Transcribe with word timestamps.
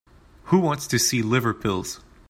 Who 0.45 0.57
wants 0.57 0.87
to 0.87 0.97
see 0.97 1.21
liver 1.21 1.53
pills? 1.53 1.99